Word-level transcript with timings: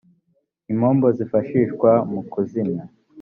impombo 0.71 1.07
zifashishwa 1.17 1.91
mu 2.11 2.21
kuzimya 2.31 2.83